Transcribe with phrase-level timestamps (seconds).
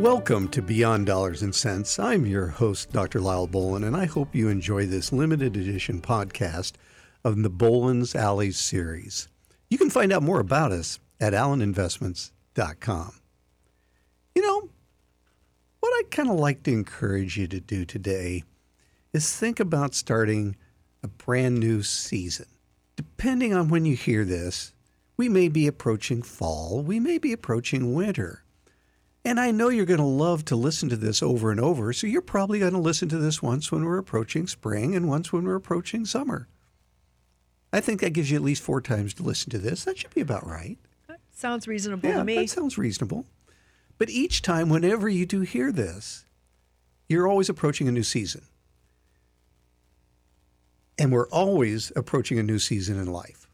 [0.00, 1.98] Welcome to Beyond Dollars and Cents.
[1.98, 3.20] I'm your host, Dr.
[3.20, 6.72] Lyle Bolin, and I hope you enjoy this limited edition podcast
[7.22, 9.28] of the Bolin's Alleys series.
[9.68, 13.12] You can find out more about us at alleninvestments.com.
[14.34, 14.70] You know,
[15.80, 18.44] what I'd kind of like to encourage you to do today
[19.12, 20.56] is think about starting
[21.02, 22.46] a brand new season.
[22.96, 24.72] Depending on when you hear this,
[25.16, 28.41] we may be approaching fall, we may be approaching winter.
[29.24, 32.06] And I know you're going to love to listen to this over and over, so
[32.06, 35.44] you're probably going to listen to this once when we're approaching spring and once when
[35.44, 36.48] we're approaching summer.
[37.72, 39.84] I think that gives you at least four times to listen to this.
[39.84, 40.76] That should be about right.
[41.30, 42.36] Sounds reasonable yeah, to me.
[42.36, 43.26] that sounds reasonable.
[43.96, 46.26] But each time, whenever you do hear this,
[47.08, 48.42] you're always approaching a new season.
[50.98, 53.48] And we're always approaching a new season in life.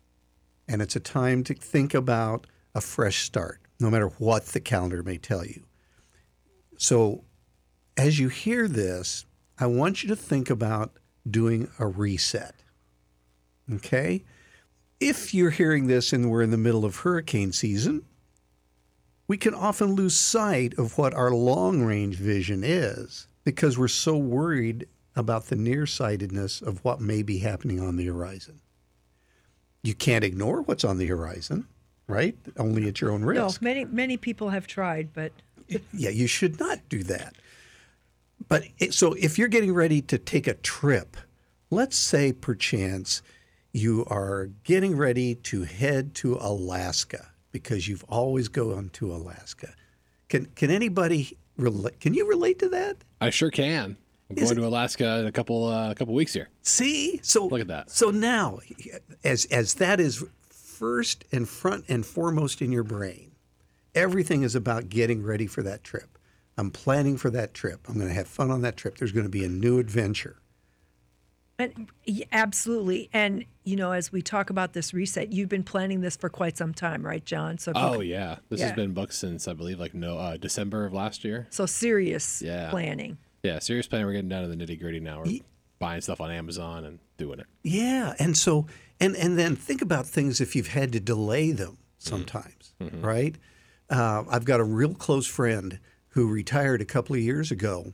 [0.66, 5.02] And it's a time to think about a fresh start, no matter what the calendar
[5.02, 5.64] may tell you.
[6.76, 7.24] So,
[7.96, 9.26] as you hear this,
[9.58, 10.92] I want you to think about
[11.28, 12.54] doing a reset.
[13.72, 14.24] Okay?
[15.00, 18.04] If you're hearing this and we're in the middle of hurricane season,
[19.26, 24.16] we can often lose sight of what our long range vision is because we're so
[24.16, 28.60] worried about the nearsightedness of what may be happening on the horizon.
[29.82, 31.66] You can't ignore what's on the horizon,
[32.08, 32.36] right?
[32.56, 33.38] Only at your own risk.
[33.38, 33.62] no, risk.
[33.62, 35.32] many many people have tried, but
[35.92, 37.36] Yeah, you should not do that.
[38.48, 41.16] But it, so if you're getting ready to take a trip,
[41.70, 43.22] let's say perchance
[43.72, 49.74] you are getting ready to head to Alaska because you've always gone to Alaska.
[50.28, 52.00] Can can anybody relate?
[52.00, 52.96] Can you relate to that?
[53.20, 53.96] I sure can.
[54.30, 56.48] I'm Is going to Alaska in a couple uh, couple weeks here.
[56.62, 57.90] See, so Look at that.
[57.90, 58.58] So now,
[59.24, 60.22] as as that is
[60.82, 63.32] first and front and foremost in your brain,
[63.94, 66.18] everything is about getting ready for that trip.
[66.56, 67.86] I'm planning for that trip.
[67.88, 68.98] I'm going to have fun on that trip.
[68.98, 70.36] There's going to be a new adventure.
[71.58, 73.10] and, y- absolutely.
[73.12, 76.56] And you know, as we talk about this reset, you've been planning this for quite
[76.56, 77.58] some time, right, John?
[77.58, 78.66] So Oh yeah, this Yeah.
[78.66, 81.46] has been booked since I believe like no uh, December of last year.
[81.50, 82.70] so serious Yeah.
[82.70, 83.18] planning.
[83.42, 84.06] Yeah, serious planning.
[84.06, 85.22] We're getting down to the nitty gritty now.
[85.24, 85.40] We're
[85.78, 87.46] buying stuff on Amazon and doing it.
[87.62, 88.66] Yeah, and so
[89.00, 93.36] and and then think about things if you've had to delay them sometimes, right?
[93.90, 95.78] Uh, I've got a real close friend
[96.08, 97.92] who retired a couple of years ago,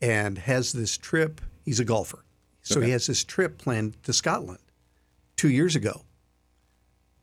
[0.00, 1.40] and has this trip.
[1.64, 2.24] He's a golfer,
[2.62, 4.60] so he has this trip planned to Scotland
[5.36, 6.02] two years ago.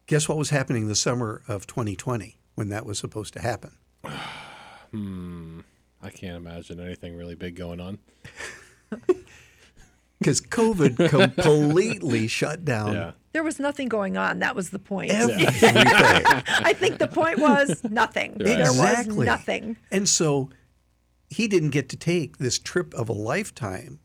[0.06, 3.78] Guess what was happening the summer of 2020 when that was supposed to happen?
[4.92, 5.62] Hmm.
[6.04, 7.98] I can't imagine anything really big going on.
[10.24, 13.12] Because COVID completely shut down Yeah.
[13.34, 14.40] There was nothing going on.
[14.40, 15.10] That was the point.
[15.12, 15.76] everything.
[15.78, 18.36] I think the point was nothing.
[18.38, 19.26] There was Exactly.
[19.26, 19.78] nothing.
[19.92, 20.50] And so
[21.32, 24.00] he didn't get to take this trip of a lifetime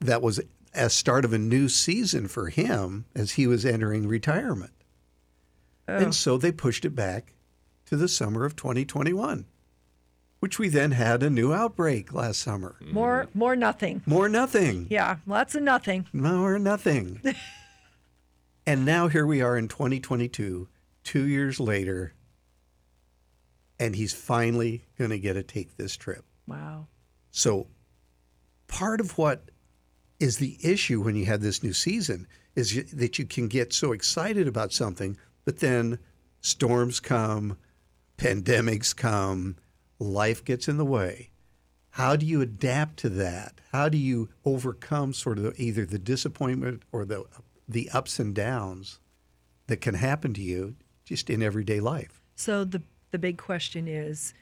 [0.00, 0.38] that was
[0.74, 4.72] a start of a new season for him as he was entering retirement.
[5.88, 7.32] And so they pushed it back
[7.86, 9.46] to the summer of 2021,
[10.40, 12.76] which we then had a new outbreak last summer.
[12.82, 12.94] Mm-hmm.
[12.94, 14.02] More more nothing.
[14.06, 14.86] More nothing.
[14.90, 16.06] Yeah, lots of nothing.
[16.12, 17.20] More nothing.
[18.66, 20.68] and now here we are in 2022,
[21.04, 22.14] two years later,
[23.78, 26.24] and he's finally going to get to take this trip.
[26.46, 26.88] Wow.
[27.30, 27.68] So,
[28.66, 29.50] part of what
[30.18, 33.72] is the issue when you have this new season is you, that you can get
[33.72, 35.98] so excited about something, but then
[36.40, 37.56] storms come,
[38.18, 39.56] pandemics come,
[40.00, 41.30] life gets in the way.
[41.90, 43.60] How do you adapt to that?
[43.72, 47.24] How do you overcome sort of either the disappointment or the
[47.68, 48.98] the ups and downs
[49.68, 50.74] that can happen to you
[51.04, 52.22] just in everyday life?
[52.34, 54.34] So the the big question is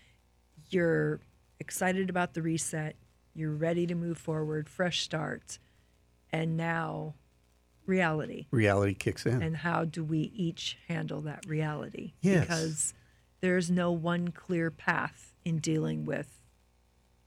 [0.70, 1.20] you're
[1.58, 2.96] excited about the reset,
[3.34, 5.58] you're ready to move forward, fresh start,
[6.30, 7.14] and now
[7.86, 8.46] reality.
[8.50, 9.42] Reality kicks in.
[9.42, 12.12] And how do we each handle that reality?
[12.20, 12.40] Yes.
[12.42, 12.94] Because
[13.40, 16.38] there's no one clear path in dealing with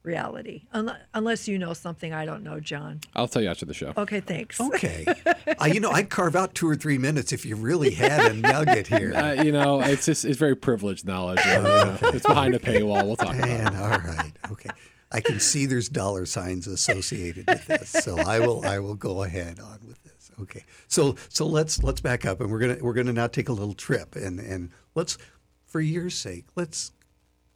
[0.04, 0.64] reality.
[0.72, 3.02] Unless, unless you know something I don't know, John.
[3.16, 3.94] I'll tell you after the show.
[3.98, 4.60] Okay, thanks.
[4.60, 5.06] Okay.
[5.60, 8.34] uh, you know, I'd carve out two or three minutes if you really had a
[8.34, 9.14] nugget here.
[9.14, 11.40] Uh, you know, it's just it's very privileged knowledge.
[11.46, 13.06] and, you know, it's behind a paywall.
[13.06, 13.76] We'll talk about it.
[13.76, 14.32] All right.
[14.52, 14.70] Okay.
[15.12, 17.90] I can see there's dollar signs associated with this.
[17.90, 20.32] So I will I will go ahead on with this.
[20.42, 20.64] Okay.
[20.88, 23.74] So so let's let's back up and we're gonna we're gonna now take a little
[23.74, 25.18] trip and, and let's
[25.66, 26.92] for your sake, let's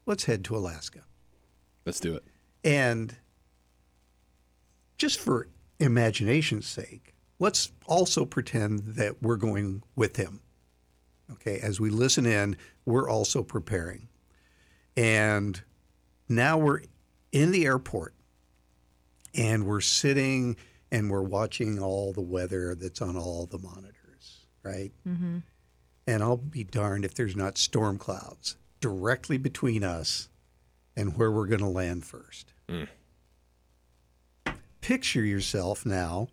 [0.05, 1.01] let's head to Alaska.
[1.85, 2.23] Let's do it.
[2.63, 3.15] And
[4.97, 5.47] just for
[5.79, 10.41] imagination's sake, let's also pretend that we're going with him.
[11.31, 12.55] Okay, as we listen in,
[12.85, 14.07] we're also preparing.
[14.95, 15.61] And
[16.29, 16.81] now we're
[17.31, 18.13] in the airport
[19.33, 20.55] and we're sitting
[20.91, 24.91] and we're watching all the weather that's on all the monitors, right?
[25.07, 25.39] Mm-hmm.
[26.07, 28.55] And I'll be darned if there's not storm clouds
[28.85, 30.29] directly between us
[30.95, 32.53] and where we're going to land first.
[32.69, 32.83] Hmm.
[34.79, 36.27] Picture yourself now.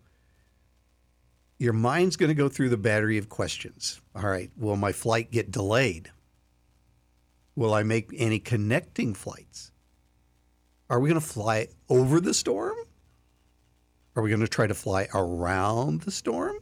[1.59, 4.03] Your mind's going to go through the battery of questions.
[4.15, 6.11] All right, will my flight get delayed?
[7.57, 9.73] Will I make any connecting flights?
[10.91, 12.77] Are we going to fly over the storm?
[14.15, 16.59] Are we going to try to fly around the storm?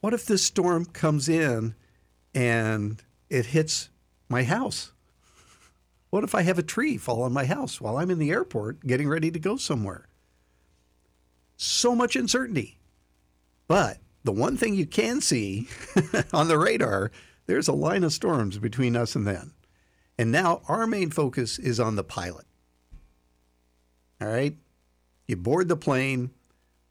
[0.00, 1.76] What if this storm comes in
[2.34, 3.00] and
[3.30, 3.88] it hits
[4.28, 4.92] my house?
[6.10, 8.84] What if I have a tree fall on my house while I'm in the airport
[8.86, 10.08] getting ready to go somewhere?
[11.56, 12.78] So much uncertainty.
[13.68, 15.68] But the one thing you can see
[16.32, 17.12] on the radar,
[17.46, 19.54] there's a line of storms between us and them.
[20.18, 22.46] And now our main focus is on the pilot.
[24.20, 24.56] All right?
[25.28, 26.30] You board the plane,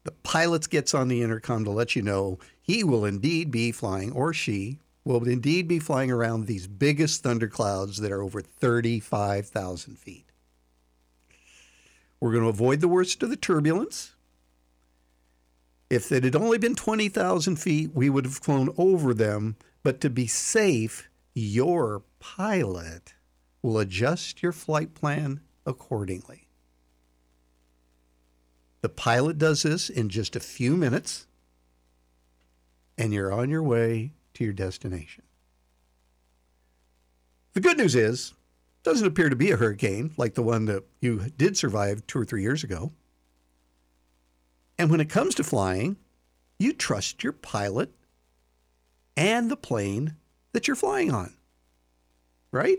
[0.04, 4.12] the pilot gets on the intercom to let you know he will indeed be flying,
[4.12, 10.26] or she will indeed be flying around these biggest thunderclouds that are over 35,000 feet.
[12.20, 14.14] We're going to avoid the worst of the turbulence.
[15.88, 19.56] If it had only been 20,000 feet, we would have flown over them.
[19.82, 23.14] But to be safe, your pilot
[23.62, 26.46] will adjust your flight plan accordingly.
[28.82, 31.26] The pilot does this in just a few minutes,
[32.96, 35.22] and you're on your way to your destination.
[37.52, 40.84] The good news is, it doesn't appear to be a hurricane like the one that
[41.00, 42.90] you did survive two or three years ago.
[44.78, 45.98] And when it comes to flying,
[46.58, 47.90] you trust your pilot
[49.14, 50.16] and the plane
[50.52, 51.34] that you're flying on.
[52.50, 52.78] Right?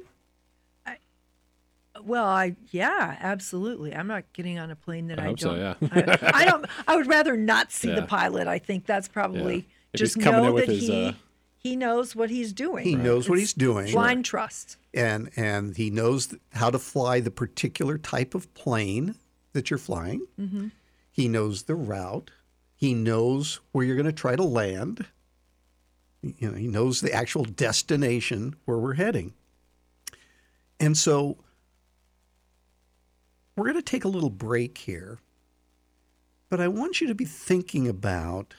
[2.03, 3.93] Well, I yeah, absolutely.
[3.93, 5.57] I'm not getting on a plane that I I, hope don't.
[5.57, 5.75] yeah.
[5.91, 6.65] I, I don't.
[6.87, 8.47] I would rather not see the pilot.
[8.47, 9.63] I think that's probably Yeah.
[9.93, 11.13] Just know in with that his, he uh,
[11.61, 12.83] he knows what he's doing.
[12.83, 13.91] He knows what he's doing.
[13.91, 14.77] Blind trust.
[14.95, 19.13] and and he knows how to fly the particular type of plane
[19.53, 20.25] that you're flying.
[20.39, 20.69] Mm-hmm.
[21.11, 22.31] He knows the route.
[22.75, 25.05] He knows where you're going to try to land.
[26.23, 29.33] You know, he knows the actual destination where we're heading.
[30.79, 31.37] And so
[33.55, 35.19] we're going to take a little break here.
[36.49, 38.55] But I want you to be thinking about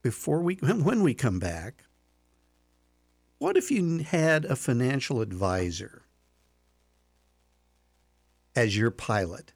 [0.00, 1.84] before we when when we come back
[3.40, 6.02] what if you had a financial advisor
[8.54, 9.54] as your pilot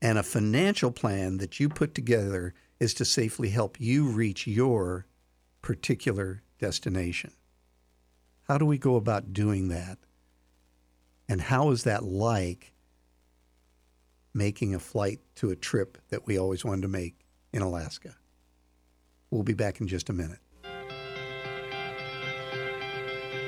[0.00, 5.06] and a financial plan that you put together is to safely help you reach your
[5.60, 7.32] particular destination?
[8.48, 9.98] How do we go about doing that?
[11.28, 12.72] And how is that like
[14.32, 18.16] making a flight to a trip that we always wanted to make in Alaska?
[19.30, 20.40] We'll be back in just a minute.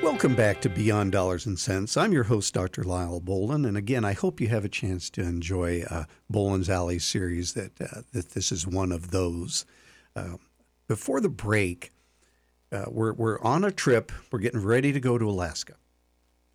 [0.01, 1.97] Welcome back to Beyond Dollars and Cents.
[1.97, 2.83] I'm your host, Dr.
[2.83, 6.99] Lyle Bolin, and again, I hope you have a chance to enjoy uh, Bolin's Alley
[6.99, 7.53] series.
[7.53, 9.65] That uh, that this is one of those.
[10.15, 10.37] Uh,
[10.87, 11.91] before the break,
[12.71, 14.11] uh, we're we're on a trip.
[14.31, 15.75] We're getting ready to go to Alaska,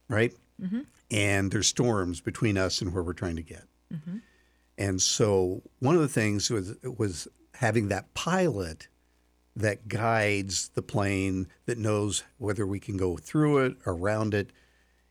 [0.09, 0.33] right?
[1.11, 3.65] And there's storms between us and where we're trying to get.
[4.79, 8.89] And so one of the things was was having that pilot
[9.57, 14.51] that guides the plane that knows whether we can go through it, around it.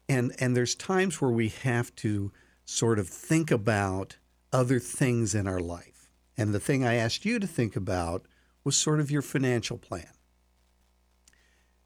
[0.10, 2.32] And and there's times where we have to
[2.66, 4.18] sort of think about
[4.52, 6.10] other things in our life.
[6.38, 8.26] And the thing I asked you to think about
[8.64, 10.10] was sort of your financial plan.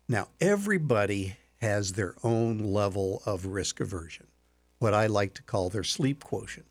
[0.08, 4.28] Now, everybody has their own level of risk aversion,
[4.80, 6.68] what I like to call their sleep quotient.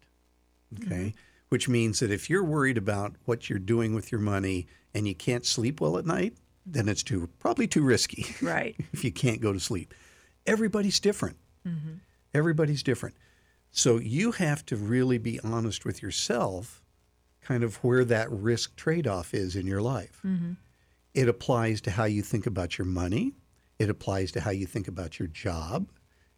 [0.74, 0.86] Okay.
[0.86, 1.18] Mm-hmm.
[1.48, 5.14] Which means that if you're worried about what you're doing with your money and you
[5.14, 6.34] can't sleep well at night,
[6.64, 8.74] then it's too probably too risky Right.
[8.92, 9.94] if you can't go to sleep.
[10.46, 11.36] Everybody's different.
[11.66, 11.94] Mm-hmm.
[12.34, 13.16] Everybody's different.
[13.70, 16.82] So you have to really be honest with yourself,
[17.42, 20.20] kind of where that risk trade off is in your life.
[20.24, 20.52] Mm-hmm.
[21.14, 23.34] It applies to how you think about your money.
[23.78, 25.90] It applies to how you think about your job.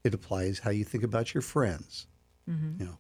[0.05, 2.07] It applies how you think about your friends.
[2.49, 2.81] Mm-hmm.
[2.81, 2.99] You know,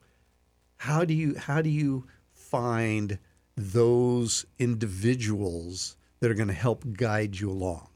[0.79, 3.19] how do you how do you find
[3.57, 7.89] those individuals that are going to help guide you along?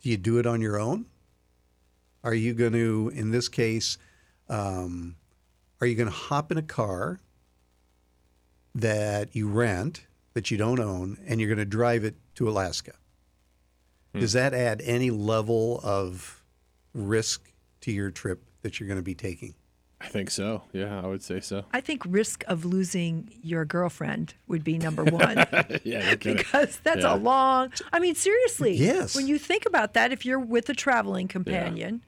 [0.00, 1.06] Do you do it on your own?
[2.22, 3.96] Are you going to, in this case,
[4.48, 5.16] um,
[5.80, 7.18] are you going to hop in a car
[8.74, 12.92] that you rent that you don't own and you're going to drive it to Alaska?
[14.12, 16.42] Does that add any level of
[16.92, 17.52] risk
[17.82, 18.42] to your trip?
[18.62, 19.54] that you're going to be taking.
[20.02, 20.62] I think so.
[20.72, 21.64] Yeah, I would say so.
[21.72, 25.36] I think risk of losing your girlfriend would be number one.
[25.84, 27.14] yeah, no because that's Yeah.
[27.14, 28.72] a long I mean seriously.
[28.74, 29.14] Yes.
[29.14, 32.02] When you think about that if you're with a traveling companion,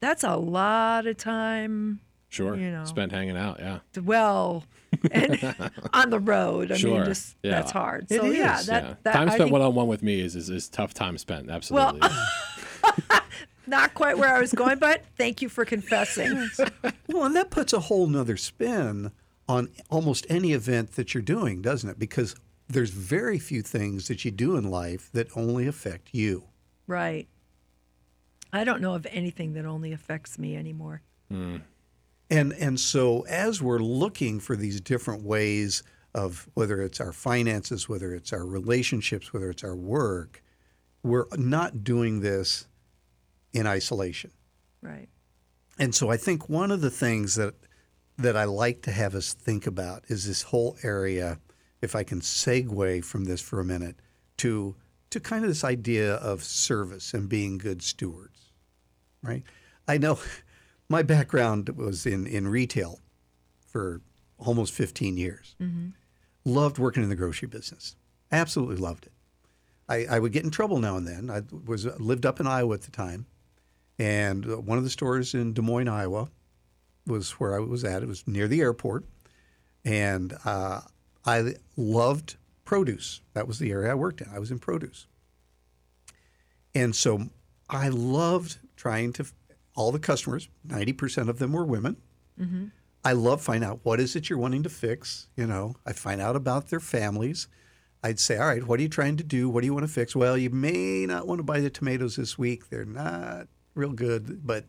[0.00, 2.56] that's a lot of time Sure.
[2.56, 2.84] you know.
[2.84, 3.60] Spent hanging out.
[3.60, 3.78] Yeah.
[4.02, 4.64] well
[5.12, 5.54] and
[5.92, 6.72] on the road.
[6.72, 6.96] I Sure.
[6.96, 7.52] mean just Yeah.
[7.52, 8.06] that's hard.
[8.10, 8.94] It so yeah, that, yeah.
[9.04, 11.48] that time I spent one on one with me is, is is tough time spent.
[11.48, 12.00] Absolutely.
[13.66, 16.50] not quite where I was going, but thank you for confessing.
[17.06, 19.12] Well, and that puts a whole nother spin
[19.46, 21.98] on almost any event that you're doing, doesn't it?
[21.98, 22.34] Because
[22.68, 26.44] there's very few things that you do in life that only affect you.
[26.86, 27.28] right.
[28.52, 31.02] I don't know of anything that only affects me anymore.
[31.28, 31.56] Hmm.
[32.30, 35.82] And and so as we're looking for these different ways
[36.14, 40.42] of whether it's our finances, whether it's our relationships, whether it's our work,
[41.02, 42.66] we're not doing this
[43.54, 44.30] in isolation.
[44.82, 45.08] Right.
[45.78, 47.54] And so I think one of the things that
[48.16, 51.40] that I like to have us think about is this whole area,
[51.82, 53.96] if I can segue from this for a minute,
[54.38, 54.76] to
[55.10, 58.50] to kind of this idea of service and being good stewards.
[59.22, 59.42] Right?
[59.86, 60.18] I know
[60.88, 63.00] my background was in, in retail
[63.66, 64.00] for
[64.38, 65.56] almost 15 years.
[65.60, 65.90] Mm-hmm.
[66.44, 67.96] Loved working in the grocery business.
[68.30, 69.12] Absolutely loved it.
[69.88, 71.30] I, I would get in trouble now and then.
[71.30, 73.26] I was lived up in Iowa at the time,
[73.98, 76.28] and uh, one of the stores in Des Moines, Iowa,
[77.06, 78.02] was where I was at.
[78.02, 79.04] It was near the airport,
[79.84, 80.80] and uh,
[81.24, 83.20] I loved produce.
[83.34, 84.28] That was the area I worked in.
[84.34, 85.06] I was in produce,
[86.74, 87.28] and so
[87.68, 89.26] I loved trying to.
[89.76, 91.96] All the customers, ninety percent of them were women.
[93.04, 95.28] I love find out what is it you're wanting to fix.
[95.36, 97.48] You know, I find out about their families.
[98.02, 99.48] I'd say, all right, what are you trying to do?
[99.48, 100.14] What do you want to fix?
[100.14, 102.68] Well, you may not want to buy the tomatoes this week.
[102.68, 104.46] They're not real good.
[104.46, 104.64] But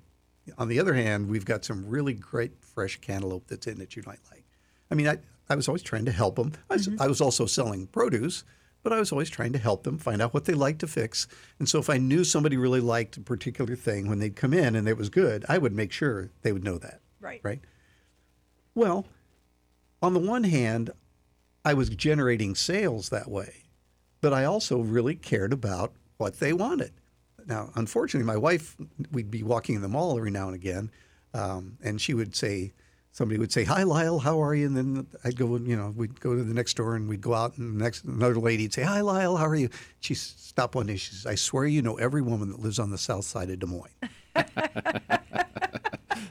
[0.57, 4.03] on the other hand, we've got some really great fresh cantaloupe that's in that you
[4.05, 4.43] might like.
[4.91, 5.17] I mean, I,
[5.49, 6.53] I was always trying to help them.
[6.69, 7.01] I was, mm-hmm.
[7.01, 8.43] I was also selling produce,
[8.83, 11.27] but I was always trying to help them find out what they like to fix.
[11.59, 14.75] And so if I knew somebody really liked a particular thing when they'd come in
[14.75, 17.01] and it was good, I would make sure they would know that.
[17.19, 17.41] Right.
[17.43, 17.61] Right.
[18.75, 19.07] Well,
[20.01, 20.91] on the one hand,
[21.63, 23.63] I was generating sales that way,
[24.21, 26.91] but I also really cared about what they wanted.
[27.47, 28.75] Now, unfortunately, my wife,
[29.11, 30.91] we'd be walking in the mall every now and again,
[31.33, 32.73] um, and she would say,
[33.11, 36.19] somebody would say, "Hi, Lyle, how are you?" And then I'd go, you know, we'd
[36.19, 38.83] go to the next door and we'd go out, and the next another lady'd say,
[38.83, 39.69] "Hi, Lyle, how are you?"
[40.01, 40.97] She stopped one day.
[40.97, 43.59] She says, "I swear you know every woman that lives on the south side of
[43.59, 43.91] Des Moines."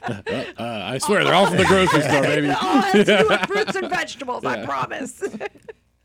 [0.07, 0.21] Uh,
[0.59, 2.49] I swear they're all from the grocery store, baby.
[2.49, 5.23] All has to with fruits and vegetables, I promise.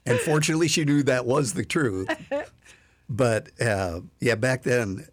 [0.06, 2.08] And fortunately, she knew that was the truth.
[3.10, 5.08] But uh, yeah, back then,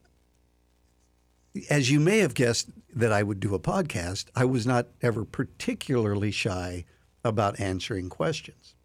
[1.68, 5.26] as you may have guessed that I would do a podcast, I was not ever
[5.26, 6.86] particularly shy
[7.24, 8.76] about answering questions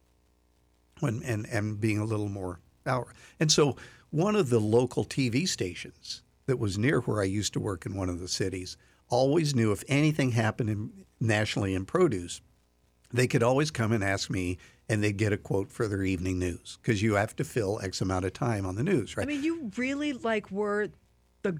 [1.00, 3.08] when, and, and being a little more out.
[3.38, 3.76] And so,
[4.10, 7.94] one of the local TV stations that was near where I used to work in
[7.94, 8.76] one of the cities
[9.08, 10.90] always knew if anything happened in,
[11.20, 12.40] nationally in produce,
[13.12, 14.58] they could always come and ask me
[14.92, 18.02] and they'd get a quote for their evening news because you have to fill X
[18.02, 19.24] amount of time on the news, right?
[19.24, 20.88] I mean, you really like were
[21.40, 21.58] the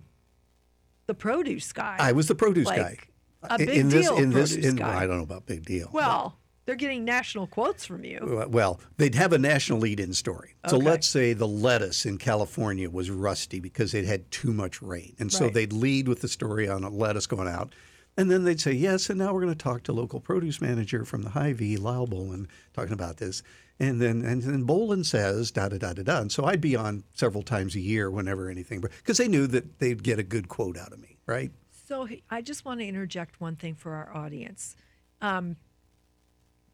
[1.07, 1.97] the produce guy.
[1.99, 2.97] I was the produce like, guy.
[3.45, 5.03] A big in this, deal in this, in, guy.
[5.03, 5.89] I don't know about big deal.
[5.93, 8.47] well, they're getting national quotes from you.
[8.49, 10.55] Well, they'd have a national lead-in story.
[10.69, 10.87] So Okay.
[10.87, 15.33] let's say the lettuce in California was rusty because it had too much rain, and
[15.33, 15.55] so Right.
[15.55, 17.75] they'd lead with the story on a lettuce going out,
[18.17, 21.05] and then they'd say, "Yes, and now we're going to talk to local produce manager
[21.05, 23.43] from the Hy-Vee, Lyle Bolin, talking about this."
[23.79, 26.21] And then and then Bolin says da da da da da.
[26.21, 29.79] And so I'd be on several times a year whenever anything, because they knew that
[29.79, 31.51] they'd get a good quote out of me, right?
[31.89, 34.77] So I just want to interject one thing for our audience.
[35.21, 35.57] Um,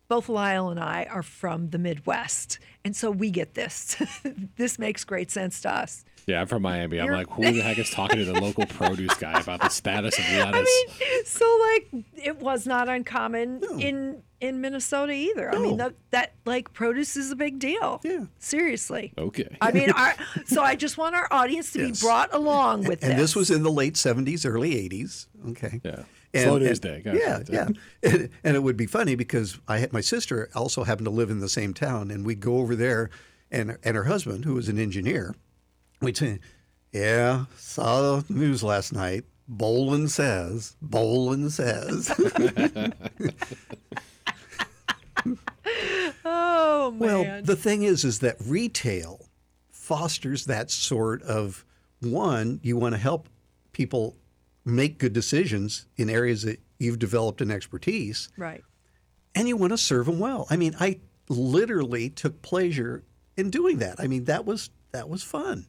[0.09, 3.97] both Lyle and I are from the Midwest, and so we get this.
[4.57, 6.05] this makes great sense to us.
[6.29, 7.01] Yeah, I'm from Miami.
[7.01, 10.19] I'm like, who the heck is talking to the local produce guy about the status
[10.19, 10.55] of lettuce?
[10.55, 15.51] I mean, so like it was not uncommon in in Minnesota either.
[15.53, 18.01] I mean, that, that like produce is a big deal.
[18.05, 18.27] Yeah.
[18.39, 19.13] Seriously.
[19.19, 19.57] okay.
[19.61, 20.15] I mean, our,
[20.47, 22.01] so I just want our audience to Yes.
[22.03, 23.19] be brought along with and this.
[23.21, 25.27] this was in the late 70s, early 80s.
[25.51, 25.81] Okay.
[25.83, 26.03] Yeah.
[26.35, 27.01] And- Slow news day.
[27.03, 27.19] Gotcha.
[27.19, 27.69] Yeah, yeah.
[28.03, 31.31] And, and it would be funny because I had my sister also happened to live
[31.31, 33.09] in the same town, and we'd go over there,
[33.51, 35.35] and and her husband, who was an engineer,
[36.01, 36.41] we'd
[36.93, 39.25] "Yeah, saw the news last night.
[39.51, 42.11] Bolin says, Bolin says."
[46.25, 46.99] oh man.
[46.99, 49.27] Well, the thing is, is that retail
[49.71, 51.65] fosters that sort of
[52.01, 52.61] one.
[52.63, 53.29] You want to help
[53.73, 54.17] people
[54.65, 58.63] make good decisions in areas that you've developed an expertise, Right.
[59.35, 60.47] and you want to serve them well.
[60.51, 63.05] I mean, I literally took pleasure
[63.37, 63.97] in doing that.
[63.99, 65.67] I mean, that was that was fun.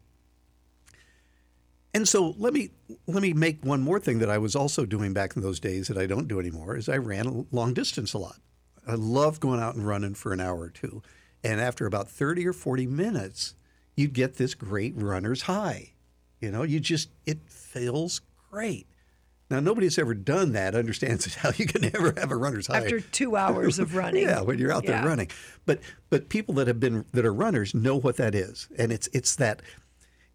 [1.93, 2.69] And so let me
[3.07, 5.87] let me make one more thing that I was also doing back in those days
[5.87, 8.37] that I don't do anymore is I ran long distance a lot.
[8.87, 11.01] I love going out and running for an hour or two.
[11.43, 13.55] And after about 30 or 40 minutes,
[13.95, 15.93] you'd get this great runner's high.
[16.39, 18.87] You know, you just it feels great.
[19.49, 22.99] Now nobody's ever done that understands how you can never have a runner's high After
[22.99, 24.23] two hours of running.
[24.23, 25.29] yeah, when you're out there running.
[25.65, 25.79] But
[26.11, 29.35] but people that have been that are runners know what that is, and it's it's
[29.37, 29.61] that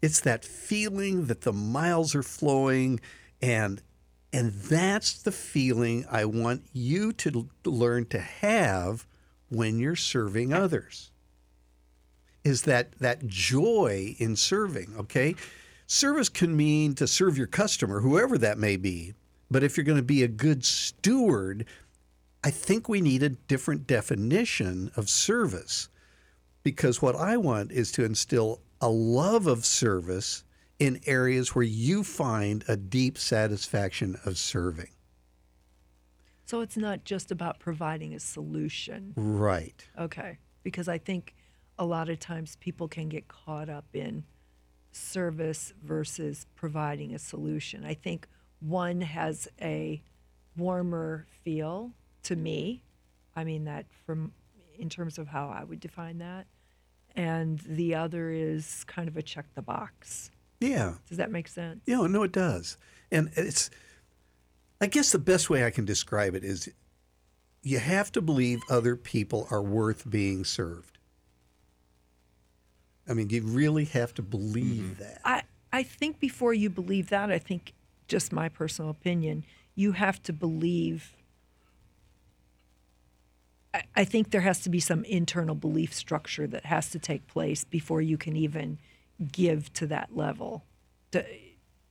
[0.05, 2.99] it's that feeling that the miles are flowing,
[3.41, 3.81] and
[4.31, 9.07] and that's the feeling I want you to learn to have
[9.49, 11.09] when you're serving others.
[12.43, 14.93] Is that that joy in serving?
[14.95, 15.33] Okay,
[15.87, 19.15] service can mean to serve your customer, whoever that may be.
[19.49, 21.65] But if you're going to be a good steward,
[22.43, 25.89] I think we need a different definition of service
[26.61, 30.43] because what I want is to instill a love of service
[30.77, 34.91] in areas where you find a deep satisfaction of serving.
[36.45, 39.13] So it's not just about providing a solution.
[39.15, 39.83] Right.
[39.99, 40.37] Okay.
[40.61, 41.33] Because I think
[41.79, 44.23] a lot of times people can get caught up in
[44.91, 47.85] service versus providing a solution.
[47.85, 48.27] I think
[48.59, 50.03] one has a
[50.55, 52.83] warmer feel to me.
[53.35, 54.31] I mean that from
[54.77, 56.45] in terms of how I would define that.
[57.15, 60.31] And the other is kind of a check the box.
[60.59, 60.95] Yeah.
[61.07, 61.81] Does that make sense?
[61.85, 62.77] Yeah, no, it does.
[63.11, 63.69] And it's,
[64.81, 66.69] I guess the best way I can describe it is
[67.63, 70.97] you have to believe other people are worth being served.
[73.07, 75.03] I mean, you really have to believe mm-hmm.
[75.03, 75.21] that.
[75.23, 77.73] I, I think before you believe that, I think,
[78.07, 81.13] just my personal opinion, you have to believe.
[83.75, 87.27] I, I think there has to be some internal belief structure that has to take
[87.27, 88.77] place before you can even
[89.31, 90.63] give to that level.
[91.11, 91.23] Do,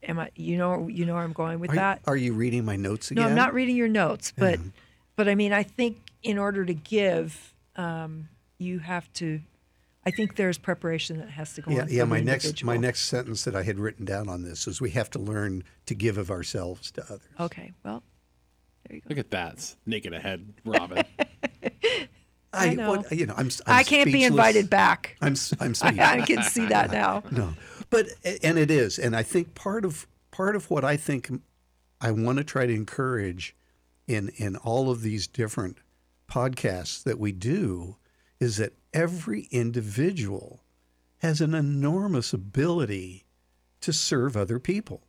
[0.03, 0.31] am I?
[0.35, 2.01] You know, you know where I'm going with Are, that.
[2.07, 3.23] are you reading my notes again?
[3.25, 4.59] No, I'm not reading your notes, but
[5.16, 9.40] but I mean, I think in order to give, um, you have to.
[10.07, 11.88] I think there's preparation that has to go Yeah, on.
[11.88, 12.05] yeah.
[12.05, 14.90] My the next, my next sentence that I had written down on this is: we
[14.90, 17.23] have to learn to give of ourselves to others.
[17.40, 18.03] Okay, well,
[18.87, 19.07] there you go.
[19.11, 19.53] Look at that.
[19.55, 21.05] It's naked ahead, Robin.
[22.57, 22.90] I know.
[22.90, 25.17] what- you know, I'm, I'm I can't be invited back.
[25.21, 26.19] I'm, I'm I.
[26.19, 27.23] I can see that now.
[27.31, 27.55] No,
[27.90, 28.07] but
[28.43, 31.31] and it is, and I think part of part of what I think
[32.01, 33.55] I want to try to encourage
[34.07, 35.79] in in all of these different
[36.31, 37.97] podcasts that we do
[38.40, 40.61] is that every individual
[41.19, 43.25] has an enormous ability
[43.81, 45.07] to serve other people,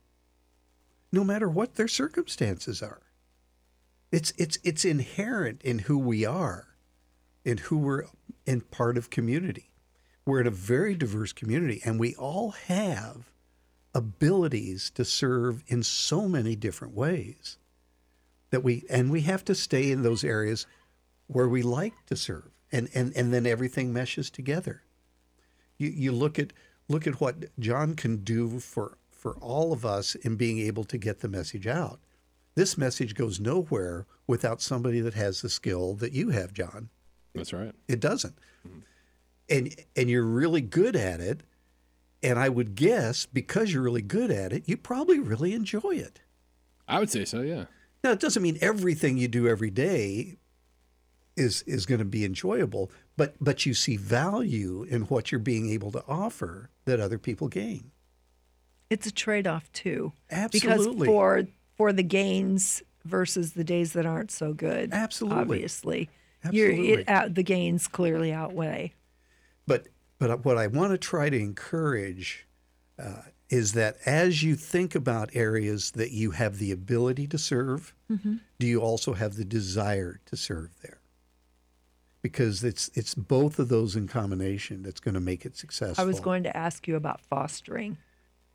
[1.11, 3.01] no matter what their circumstances are.
[4.11, 6.67] It's it's it's inherent in who we are,
[7.45, 8.05] in who we're
[8.45, 9.69] in part of community.
[10.25, 13.31] We're in a very diverse community and we all have
[13.93, 17.57] abilities to serve in so many different ways
[18.49, 20.65] that we and we have to stay in those areas
[21.27, 24.81] where we like to serve and and, and then everything meshes together.
[25.77, 26.51] You you look at
[26.89, 30.97] look at what John can do for for all of us in being able to
[30.97, 31.99] get the message out.
[32.55, 36.89] This message goes nowhere without somebody that has the skill that you have John
[37.35, 37.73] That's right.
[37.87, 38.35] it doesn't.
[38.67, 38.79] Mm-hmm.
[39.49, 41.41] And and you're really good at it.
[42.23, 46.21] And I would guess because you're really good at it, you probably really enjoy it.
[46.87, 47.65] I would say so, yeah.
[48.03, 50.37] Now it doesn't mean everything you do every day
[51.35, 55.69] is is going to be enjoyable, but but you see value in what you're being
[55.69, 57.91] able to offer that other people gain.
[58.89, 60.99] It's a trade-off too, Absolutely.
[60.99, 61.43] because for
[61.75, 65.39] for the gains versus the days that aren't so good, Absolutely.
[65.39, 66.07] obviously, you're,
[66.45, 66.91] Absolutely.
[66.93, 68.93] it, out, the gains clearly outweigh.
[69.67, 69.87] But
[70.19, 72.47] but what I want to try to encourage
[72.97, 77.93] uh, is that as you think about areas that you have the ability to serve,
[78.59, 80.99] do you also have the desire to serve there?
[82.21, 86.03] Because it's it's both of those in combination that's going to make it successful.
[86.03, 87.97] I was going to ask you about fostering.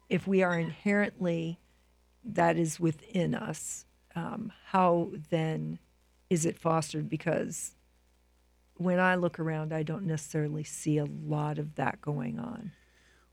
[0.08, 1.60] If we are inherently,
[2.24, 3.84] that is within us,
[4.16, 5.78] um, how then
[6.28, 7.08] is it fostered?
[7.08, 7.76] Because
[8.80, 12.72] when I look around, I don't necessarily see a lot of that going on.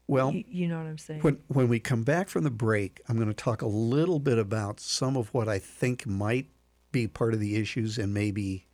[0.07, 1.21] well, You, you know what I'm saying?
[1.21, 4.37] when when we come back from the break, I'm going to talk a little bit
[4.37, 6.47] about some of what I think might
[6.91, 8.67] be part of the issues and maybe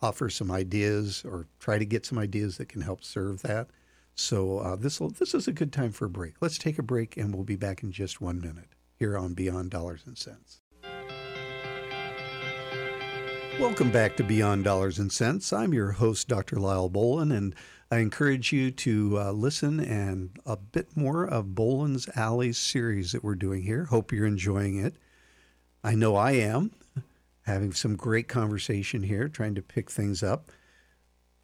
[0.00, 3.68] offer some ideas or try to get some ideas that can help serve that.
[4.14, 6.34] So uh, this this is a good time for a break.
[6.40, 8.68] Let's take a break and we'll be back in just one minute.
[8.98, 10.60] here on Beyond Dollars and Cents.
[13.60, 15.52] Welcome back to Beyond Dollars and Cents.
[15.52, 16.56] I'm your host, Dr.
[16.56, 17.54] Lyle Bolin, and
[17.90, 23.22] I encourage you to uh, listen and a bit more of Bolin's Alley series that
[23.22, 23.84] we're doing here.
[23.84, 24.96] Hope you're enjoying it.
[25.84, 26.72] I know I am,
[27.42, 30.50] having some great conversation here, trying to pick things up.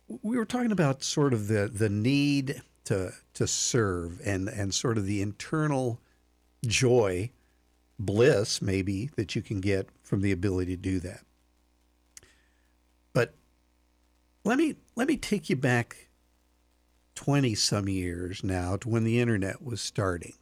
[0.09, 4.99] We were talking about sort of the, the need to to serve and, and sort
[4.99, 6.01] of the internal
[6.67, 7.31] joy,
[7.99, 11.21] bliss maybe that you can get from the ability to do that.
[13.13, 13.35] But
[14.45, 16.09] let me let me take you back
[17.15, 20.35] 20 some years now to when the internet was starting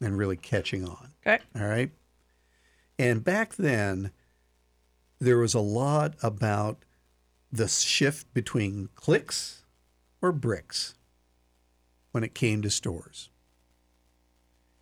[0.00, 1.12] and really catching on.
[1.26, 1.42] Okay.
[1.54, 1.90] All right.
[2.98, 4.12] And back then,
[5.18, 6.84] there was a lot about
[7.50, 9.64] the shift between clicks
[10.20, 10.94] or bricks
[12.12, 13.30] when it came to stores.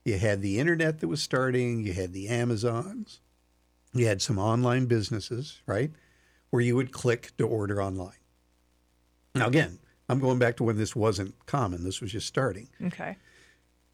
[0.04, 3.20] You had the internet that was starting, you had the Amazons,
[3.92, 5.92] you had some online businesses, right?
[6.52, 8.20] Where you would click to order online.
[9.34, 12.68] Now, again, I'm going back to when this wasn't common, this was just starting.
[12.84, 13.16] Okay.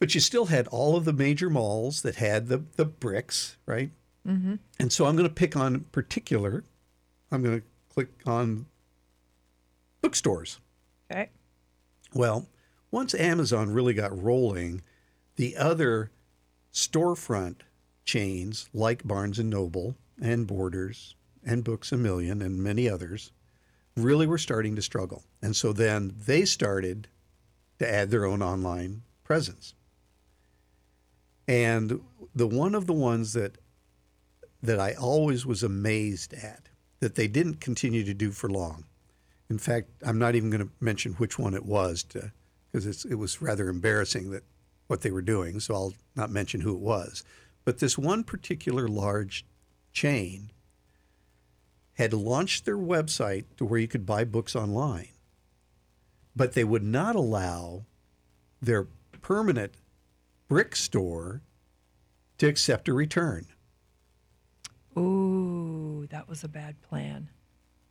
[0.01, 3.93] But you still had all of the major malls that had the, the bricks, right?
[4.27, 4.57] Mm-hmm.
[4.81, 6.65] And so I'm going to pick on particular,
[7.31, 8.67] I'm going to click on
[10.01, 10.59] bookstores.
[11.09, 11.31] Okay.
[12.13, 12.49] Well,
[12.91, 14.83] once Amazon really got rolling,
[15.37, 16.11] the other
[16.73, 17.61] storefront
[18.05, 21.15] chains like Barnes and Noble and Borders
[21.49, 23.33] and Books a Million and many others
[23.97, 25.25] really were starting to struggle.
[25.43, 27.09] And so then they started
[27.79, 29.75] to add their own online presence.
[31.49, 32.01] And
[32.35, 33.57] the one of the ones that
[34.63, 36.69] that I always was amazed at
[37.01, 38.85] that they didn't continue to do for long.
[39.49, 42.05] In fact, I'm not even going to mention which one it was
[42.73, 44.43] because it was rather embarrassing that
[44.89, 47.23] what they were doing, so I'll not mention who it was.
[47.65, 49.47] But this one particular large
[49.93, 50.51] chain
[51.99, 55.09] had launched their website to where you could buy books online,
[56.35, 57.85] but they would not allow
[58.63, 58.87] their
[59.21, 59.75] permanent
[60.47, 61.43] brick store
[62.39, 63.47] to accept a return.
[64.97, 67.31] Ooh, that was a bad plan.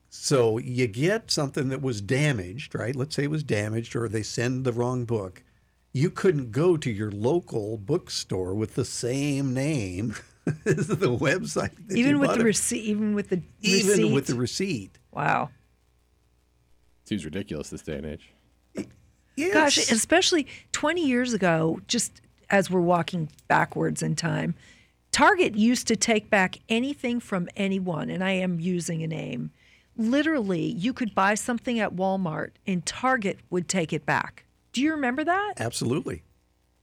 [0.10, 2.96] So you get something that was damaged, right?
[2.96, 5.44] Let's say it was damaged or they send the wrong book.
[5.92, 10.16] You couldn't go to your local bookstore with the same name
[10.66, 11.72] as the website.
[11.88, 12.44] that Even you with the it.
[12.44, 14.14] receipt, even with the even receipt.
[14.14, 14.98] with the receipt.
[15.12, 15.50] wow.
[17.06, 18.34] Seems ridiculous this day and age.
[19.38, 19.54] Yes.
[19.54, 24.56] Gosh, especially 20 years ago, just as we're walking backwards in time,
[25.12, 29.52] Target used to take back anything from anyone, and I am using a name.
[29.96, 34.44] Literally, you could buy something at Walmart and Target would take it back.
[34.74, 35.54] Do you remember that?
[35.58, 36.24] Absolutely.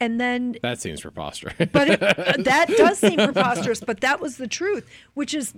[0.04, 1.54] And then That seems preposterous.
[1.72, 2.00] but it,
[2.44, 5.54] that does seem preposterous, but that was the truth, which is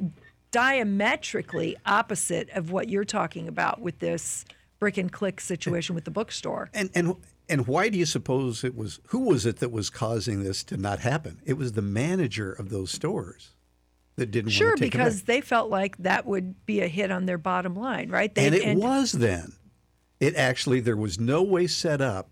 [0.52, 4.44] diametrically opposite of what you're talking about with this
[4.78, 6.70] brick and click situation with the bookstore.
[6.72, 7.16] And and
[7.48, 10.76] and why do you suppose it was who was it that was causing this to
[10.76, 11.40] not happen?
[11.44, 13.50] It was the manager of those stores
[14.16, 15.06] that didn't Sure, want to take it back.
[15.06, 18.34] because they felt like that would be a hit on their bottom line, right?
[18.34, 19.52] They, and it was then.
[20.20, 22.30] It actually there was no way set up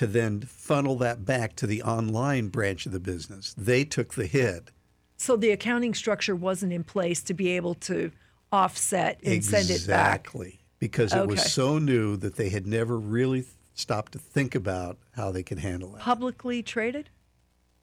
[0.00, 3.54] to then funnel that back to the online branch of the business.
[3.58, 4.70] They took the hit.
[5.18, 8.10] so the accounting structure wasn't in place to be able to
[8.50, 10.20] offset and send it back.
[10.20, 10.60] Exactly.
[10.78, 15.30] Because it was so new that they had never really stopped to think about how
[15.32, 16.00] they could handle it.
[16.00, 17.10] Publicly traded?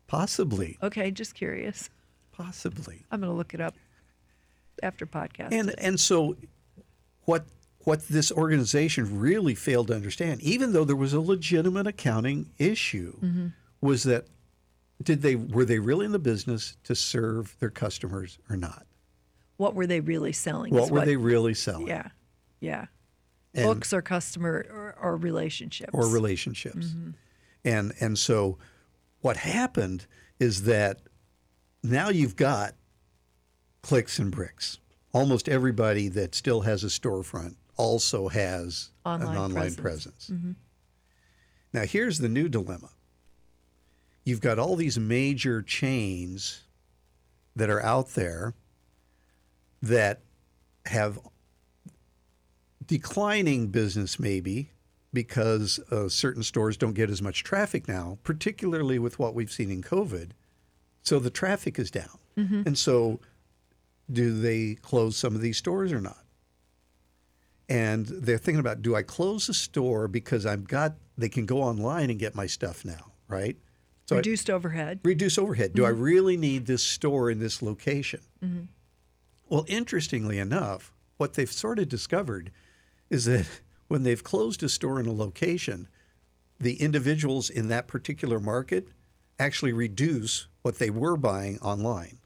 [0.08, 0.80] Possibly.
[0.82, 1.92] Okay, just curious.
[2.32, 3.06] Possibly.
[3.12, 3.76] I'm going to look it up
[4.82, 5.52] after podcast.
[5.52, 6.36] And and so
[7.26, 7.46] what
[7.88, 13.14] what this organization really failed to understand, even though there was a legitimate accounting issue,
[13.22, 13.48] Mm-hmm.
[13.80, 14.26] was that
[15.02, 18.84] did they were they really in the business to serve their customers or not?
[19.56, 20.72] what were they really selling?
[20.74, 21.88] What were they really selling?
[21.88, 22.10] Yeah,
[22.60, 22.86] yeah.
[23.56, 25.90] And- Books or customer or, or relationships.
[25.94, 26.88] or relationships.
[26.88, 27.12] Mm-hmm.
[27.64, 28.58] And and so
[29.22, 30.06] what happened
[30.40, 31.00] is that
[31.84, 32.74] now you've got
[33.82, 34.80] clicks and bricks.
[35.14, 40.30] Almost everybody that still has a storefront also has Online an online presence.
[40.32, 40.52] Mm-hmm.
[41.74, 42.90] Now here's the new dilemma.
[44.26, 46.64] You've got all these major chains
[47.56, 48.56] that are out there
[49.82, 50.22] that
[50.86, 51.20] have
[52.86, 54.72] declining business maybe
[55.14, 59.72] because uh, certain stores don't get as much traffic now, particularly with what we've seen
[59.72, 60.32] in COVID.
[61.02, 62.20] So the traffic is down.
[62.68, 63.20] And so
[64.12, 66.24] do they close some of these stores or not?
[67.70, 71.62] And they're thinking about do I close the store because I've got they can go
[71.62, 73.58] online and get my stuff now, right?
[74.06, 75.00] So I- Reduced overhead.
[75.04, 75.74] reduce overhead.
[75.74, 76.02] Do I mm-hmm.
[76.02, 78.22] really need this store in this location?
[78.44, 78.64] Mm-hmm.
[79.50, 82.52] Well, interestingly enough, what they've sort of discovered
[83.10, 83.46] is that
[83.88, 85.88] when they've closed a store in a location,
[86.60, 88.88] the individuals in that particular market
[89.40, 92.20] actually reduce what they were buying online.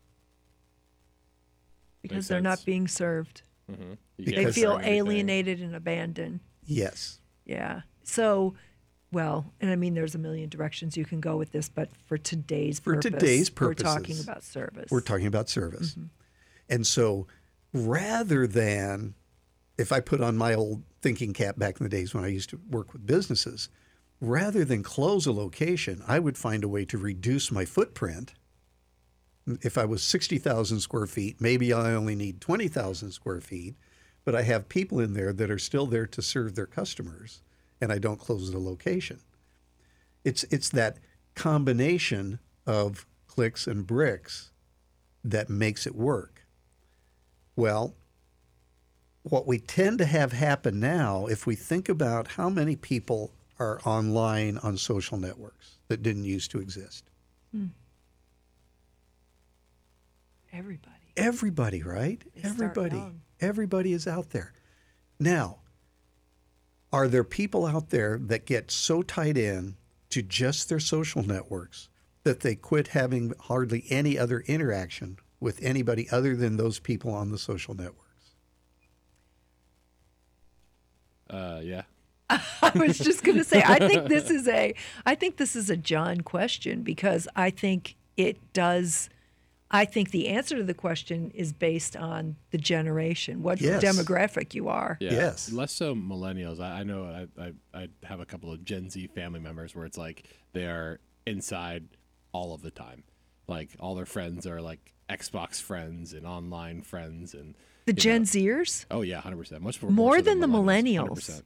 [2.02, 3.44] because Makes they're not being served.
[3.70, 6.40] You They feel alienated and abandoned.
[6.66, 7.20] Yes.
[7.46, 7.82] Yeah.
[8.04, 8.56] So,
[9.12, 12.18] well, and I mean, there's a million directions you can go with this, but for
[12.18, 14.92] today's For purpose, today's we're talking about service.
[14.92, 15.92] We're talking about service.
[15.92, 16.06] Mm-hmm.
[16.70, 17.28] And so
[17.74, 19.16] rather than
[19.78, 22.50] if I put on my old thinking cap back in the days when I used
[22.52, 23.70] to work with businesses,
[24.20, 28.34] rather than close a location, I would find a way to reduce my footprint.
[29.62, 33.76] If I was 60,000 square feet, maybe I only need 20,000 square feet,
[34.24, 37.42] but I have people in there that are still there to serve their customers
[37.80, 39.20] and I don't close the location.
[40.24, 40.98] It's, it's that
[41.36, 44.52] combination of clicks and bricks
[45.24, 46.46] that makes it work.
[47.56, 47.96] Well,
[49.24, 53.80] what we tend to have happen now, if we think about how many people are
[53.86, 57.06] online on social networks that didn't used to exist,
[57.52, 57.68] hmm.
[60.54, 61.14] Everybody.
[61.16, 62.22] everybody, right?
[62.36, 63.02] They Everybody.
[63.42, 64.54] Everybody is out there.
[65.20, 65.58] Now,
[66.94, 69.76] are there people out there that get so tied in
[70.10, 71.90] to just their social networks
[72.24, 77.32] that they quit having hardly any other interaction with anybody other than those people on
[77.32, 78.36] the social networks?
[81.30, 81.84] Uh, yeah.
[82.30, 84.74] I was just going to say, I think this is a,
[85.06, 89.10] I think this is a John question because I think it does.
[89.74, 93.82] I think the answer to the question is based on the generation, what Yes.
[93.84, 94.98] demographic you are.
[95.00, 95.12] Yeah.
[95.14, 95.52] Yes.
[95.52, 96.60] Less so millennials.
[96.60, 97.06] I, I know
[97.38, 101.00] I, I, I have a couple of Gen Z family members where it's like they're
[101.26, 101.86] inside
[102.34, 103.04] all of the time.
[103.48, 107.56] Like all their friends are like Xbox friends and online friends and
[107.86, 109.62] The you know- Gen Zers, Oh yeah, hundred percent.
[109.62, 111.30] Much more, more so than the millennials.
[111.30, 111.42] 100%.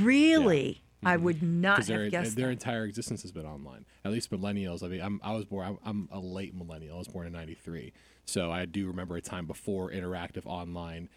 [0.00, 2.52] Really, I would not have their guessed their that.
[2.52, 3.84] entire existence has been online.
[4.04, 4.82] At least millennials.
[4.82, 5.66] I mean, I'm I was born.
[5.66, 6.96] I'm, I'm a late millennial.
[6.96, 7.92] I was born in '93,
[8.24, 11.08] so I do remember a time before interactive online,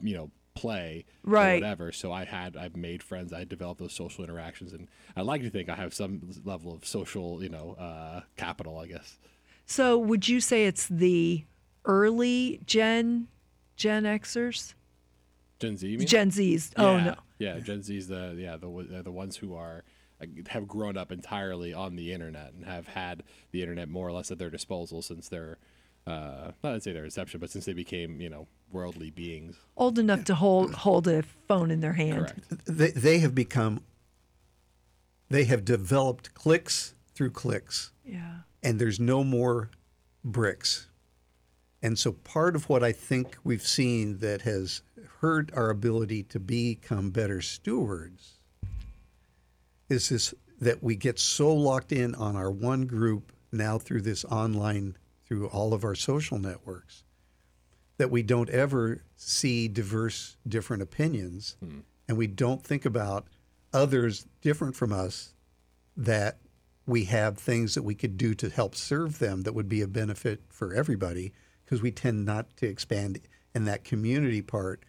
[0.00, 1.54] you know, play or Right.
[1.62, 1.92] whatever.
[1.92, 3.32] So I had I've made friends.
[3.32, 6.84] I developed those social interactions, and I like to think I have some level of
[6.84, 8.78] social, you know, uh, capital.
[8.78, 9.18] I guess.
[9.66, 11.44] So, would you say it's the
[11.84, 13.28] early Gen
[13.76, 14.74] Gen Xers,
[15.60, 15.86] Gen Z.
[15.86, 16.06] You mean?
[16.08, 16.72] Gen Zs?
[16.76, 19.84] Oh Yeah, no, Yeah, Gen Z's the yeah the they're the ones who are
[20.20, 23.22] uh, have grown up entirely on the internet and have had
[23.52, 25.58] the internet more or less at their disposal since their
[26.06, 29.56] uh, not to say their inception, but since they became you know worldly beings.
[29.76, 32.26] old enough to hold hold a phone in their hand.
[32.48, 32.66] Correct.
[32.66, 33.80] They, they have become,
[35.28, 37.92] they have developed clicks through clicks.
[38.04, 38.38] Yeah.
[38.62, 39.70] and there's no more
[40.24, 40.88] bricks.
[41.82, 44.82] And so part of what I think we've seen that has
[45.20, 48.38] hurt our ability to become better stewards
[49.88, 54.24] is this that we get so locked in on our one group now through this
[54.24, 57.04] online through all of our social networks
[57.98, 61.56] that we don't ever see diverse different opinions.
[61.60, 61.80] Hmm.
[62.08, 63.26] And we don't think about
[63.72, 65.34] others different from us
[65.96, 66.38] that
[66.86, 69.88] we have things that we could do to help serve them that would be a
[69.88, 73.20] benefit for everybody because we tend not to expand
[73.54, 74.84] in that community part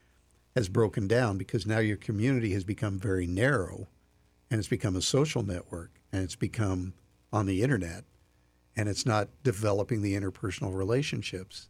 [0.59, 3.87] has broken down because now your community has become very narrow
[4.51, 6.93] and it's become a social network and it's become
[7.31, 8.03] on the internet
[8.75, 11.69] and it's not developing the interpersonal relationships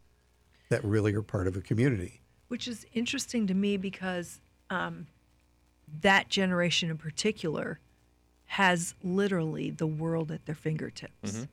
[0.70, 2.22] that really are part of a community.
[2.48, 5.06] Which is interesting to me because um,
[6.02, 7.80] that generation in particular
[8.46, 11.46] has literally the world at their fingertips.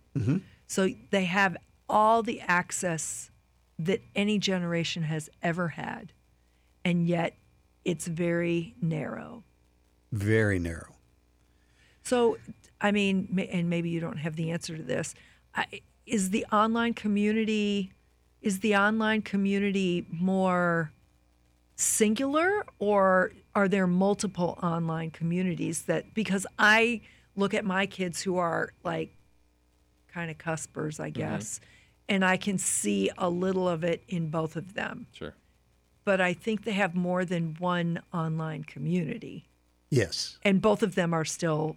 [0.66, 3.30] So they have all the access
[3.78, 6.12] that any generation has ever had,
[6.86, 7.34] and yet
[7.84, 9.42] it's very narrow.
[10.12, 10.94] Very narrow.
[12.04, 12.38] So,
[12.80, 15.12] I mean, and maybe you don't have the answer to this.
[16.06, 17.92] Is the online community
[18.40, 20.92] is the online community more
[21.74, 27.00] singular or are there multiple online communities that because I
[27.34, 29.12] look at my kids who are like
[30.06, 31.18] kind of cuspers, I mm-hmm.
[31.18, 31.58] guess,
[32.08, 35.08] and I can see a little of it in both of them.
[35.10, 35.34] Sure.
[36.06, 39.44] But I think they have more than one online community
[39.90, 40.38] Yes.
[40.42, 41.76] and both of them are still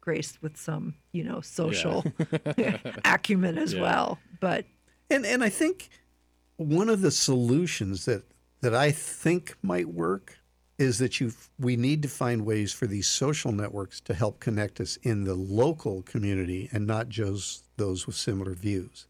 [0.00, 2.04] graced with some, you know, social
[3.04, 3.80] acumen as Yeah.
[3.82, 4.18] well.
[4.40, 4.66] But
[5.10, 5.88] And and I think
[6.56, 8.22] one of the solutions that
[8.60, 10.38] that I think might work
[10.78, 14.80] is that you we need to find ways for these social networks to help connect
[14.80, 19.06] us in the local community and not just those with similar views.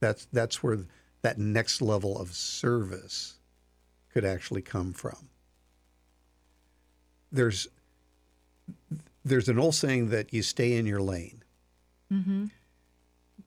[0.00, 0.78] That's that's where
[1.22, 3.34] that next level of service
[4.14, 5.28] could actually come from.
[7.32, 7.66] There's
[9.24, 11.42] there's an old saying that you stay in your lane.
[12.12, 12.46] Mm-hmm.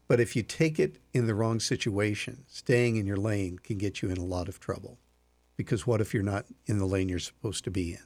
[0.10, 4.02] But if you take it in the wrong situation, staying in your lane can get
[4.02, 4.98] you in a lot of trouble.
[5.56, 8.04] Because what if you're not in the lane you're supposed to be in?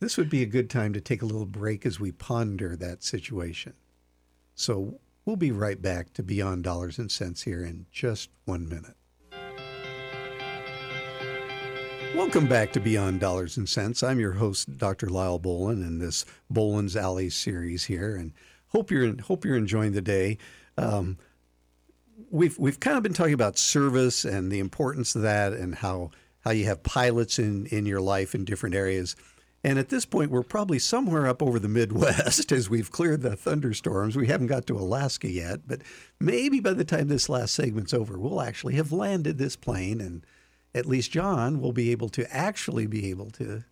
[0.00, 3.04] This would be a good time to take a little break as we ponder that
[3.04, 3.74] situation.
[4.54, 8.96] So we'll be right back to Beyond Dollars and Cents here in just one minute.
[12.16, 14.02] Welcome back to Beyond Dollars and Cents.
[14.02, 15.10] I'm your host, Dr.
[15.10, 18.32] Lyle Bolin, in this Bolin's Alley series here, and
[18.68, 20.38] hope you're hope you're enjoying the day.
[20.78, 21.18] Um,
[22.30, 26.10] we've we've kind of been talking about service and the importance of that, and how
[26.40, 29.14] how you have pilots in in your life in different areas.
[29.62, 33.36] And at this point, we're probably somewhere up over the Midwest as we've cleared the
[33.36, 34.16] thunderstorms.
[34.16, 35.82] We haven't got to Alaska yet, but
[36.18, 40.24] maybe by the time this last segment's over, we'll actually have landed this plane, and
[40.76, 43.64] at least John will be able to actually be able to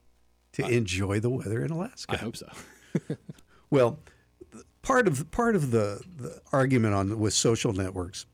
[0.52, 2.12] to enjoy the weather in Alaska.
[2.14, 2.48] I hope so.
[3.70, 3.98] Well,
[4.82, 8.24] part of part of the, the argument on with social networks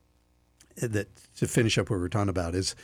[0.83, 1.07] uh, that
[1.37, 2.75] to finish up what we're talking about is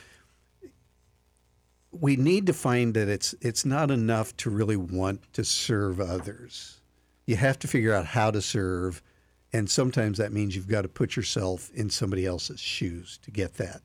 [1.91, 6.82] we need to find that it's it's not enough to really want to serve others.
[7.28, 9.04] You have to figure out how to serve,
[9.54, 13.56] and sometimes that means you've got to put yourself in somebody else's shoes to get
[13.58, 13.82] that.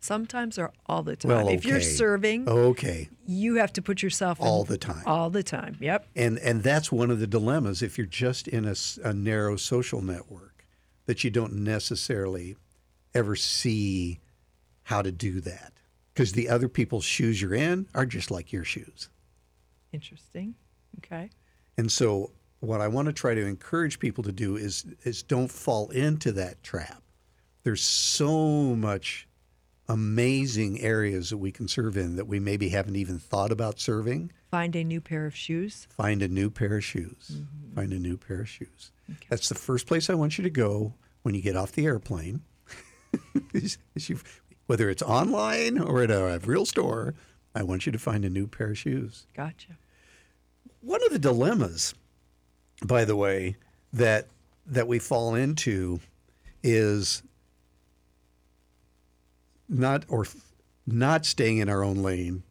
[0.00, 1.30] Sometimes or all the time.
[1.30, 3.08] Well, If you're serving, Okay.
[3.26, 5.02] you have to put yourself in- All the time.
[5.06, 5.76] All the time.
[5.80, 6.06] Yep.
[6.14, 10.64] And and that's one of the dilemmas if you're just in a narrow social network
[11.06, 12.56] that you don't necessarily
[13.14, 14.20] ever see
[14.84, 15.72] how to do that
[16.14, 19.08] because the other people's shoes you're in are just like your shoes.
[19.92, 20.54] Interesting.
[20.98, 21.30] Okay.
[21.76, 25.50] And so what I want to try to encourage people to do is is don't
[25.50, 27.02] fall into that trap.
[27.64, 29.26] There's so much
[29.88, 34.32] amazing areas that we can serve in that we maybe haven't even thought about serving.
[34.50, 35.86] Find a new pair of shoes.
[35.96, 37.30] find a new pair of shoes.
[37.32, 37.74] Mm-hmm.
[37.74, 38.90] Find a new pair of shoes.
[39.28, 42.42] That's the first place I want you to go when you get off the airplane.
[43.54, 44.20] Is- is you-
[44.66, 47.14] whether it's online or at a real store,
[47.54, 49.26] I want you to find a new pair of shoes.
[49.34, 49.76] Gotcha.
[50.80, 51.94] One of the dilemmas,
[52.84, 53.56] by the way,
[53.92, 54.26] that
[54.66, 56.00] that we fall into
[56.64, 57.22] is
[59.68, 60.36] not or f-
[60.86, 62.42] not staying in our own lane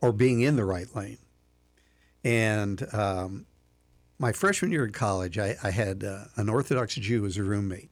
[0.00, 1.18] or being in the right lane.
[2.22, 3.46] And um,
[4.18, 7.90] my freshman year in college, I, I had uh, an Orthodox Jew as a roommate.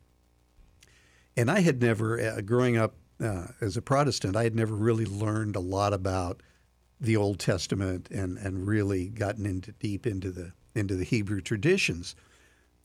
[1.37, 5.07] And I had never, uh, growing up uh, as a Protestant, I had never really
[5.07, 6.42] learned a lot about
[7.01, 12.14] the Old Testament and, and really gotten into deep into the into the Hebrew traditions.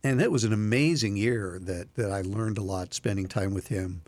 [0.04, 3.68] And that was an amazing year that, that I learned a lot spending time with
[3.68, 4.02] him,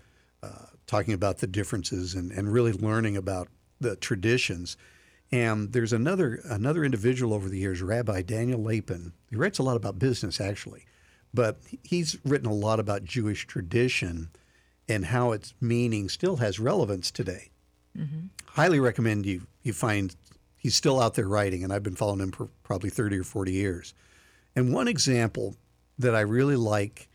[0.44, 3.48] uh, talking about the differences and, and really learning about
[3.80, 4.76] the traditions.
[5.32, 9.14] And there's another another individual over the years, Rabbi Daniel Lapin.
[9.30, 10.86] He writes a lot about business actually,
[11.34, 14.30] but he's written a lot about Jewish tradition
[14.88, 17.52] and how its meaning still has relevance today.
[17.96, 18.28] Mm-hmm.
[18.48, 20.16] Highly recommend you you find
[20.58, 23.52] he's still out there writing, and I've been following him for probably 30 or 40
[23.52, 23.94] years.
[24.56, 25.56] And one example
[26.00, 27.08] that I really like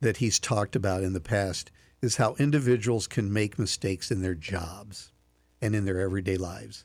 [0.00, 4.34] that he's talked about in the past is how individuals can make mistakes in their
[4.34, 5.12] jobs
[5.60, 6.84] and in their everyday lives.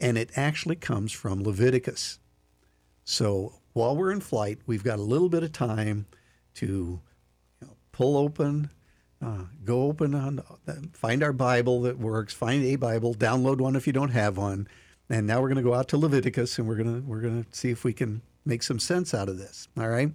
[0.00, 2.18] And it actually comes from Leviticus.
[3.04, 6.06] So while we're in flight, we've got a little bit of time
[6.54, 7.00] to you
[7.62, 8.70] know, pull open,
[9.22, 10.42] uh, go open on,
[10.92, 14.68] find our Bible that works, find a Bible, download one if you don't have one,
[15.08, 17.44] and now we're going to go out to Leviticus and we're going to we're going
[17.44, 19.68] to see if we can make some sense out of this.
[19.76, 20.12] All right,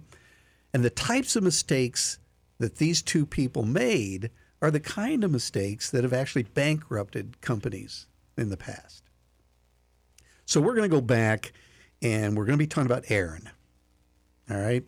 [0.72, 2.18] and the types of mistakes
[2.58, 4.30] that these two people made
[4.62, 9.02] are the kind of mistakes that have actually bankrupted companies in the past.
[10.46, 11.52] So we're going to go back
[12.02, 13.50] and we're going to be talking about Aaron.
[14.50, 14.84] All right.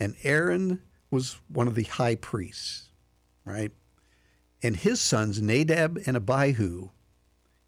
[0.00, 2.90] And Aaron was one of the high priests,
[3.44, 3.72] right?
[4.62, 6.90] And his sons, Nadab and Abihu,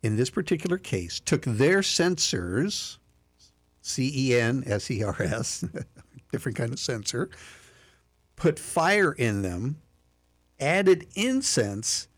[0.02, 2.98] in this particular case, took their censers,
[3.80, 5.64] C E N S E R S,
[6.32, 7.30] different kind of censer,
[8.40, 9.76] put fire in them,
[10.58, 12.08] added incense,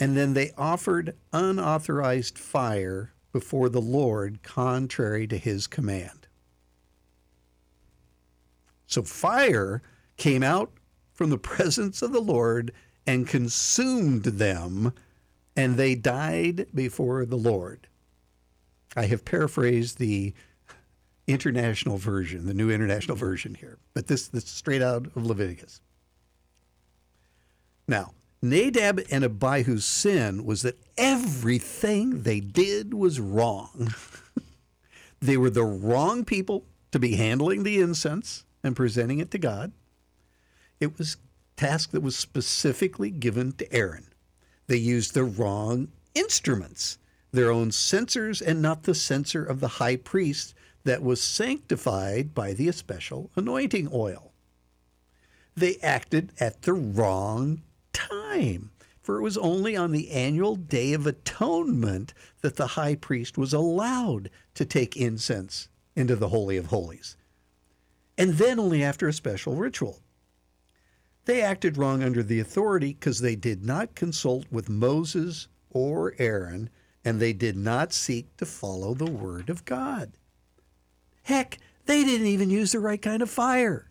[0.00, 6.26] and then they offered unauthorized fire before the Lord, contrary to his command.
[8.86, 9.82] So fire
[10.16, 10.72] came out
[11.12, 12.72] from the presence of the Lord
[13.06, 14.94] and consumed them,
[15.54, 17.86] and they died before the Lord.
[18.96, 20.32] I have paraphrased the
[21.32, 25.80] international version, the new international version here, but this, this straight out of Leviticus.
[27.86, 28.12] Now,
[28.42, 33.94] Nadab and Abihu's sin was that everything they did was wrong.
[35.20, 39.72] they were the wrong people to be handling the incense and presenting it to God.
[40.78, 41.16] It was
[41.56, 44.06] task that was specifically given to Aaron.
[44.66, 46.98] They used the wrong instruments,
[47.32, 50.54] their own censers and not the censer of the high priest
[50.84, 54.32] that was sanctified by the special anointing oil.
[55.54, 57.62] They acted at the wrong
[57.92, 58.70] time,
[59.02, 63.52] for it was only on the annual Day of Atonement that the high priest was
[63.52, 67.16] allowed to take incense into the Holy of Holies,
[68.16, 70.00] and then only after a special ritual.
[71.26, 76.70] They acted wrong under the authority because they did not consult with Moses or Aaron,
[77.04, 80.12] and they did not seek to follow the word of God.
[81.22, 83.90] Heck, they didn't even use the right kind of fire.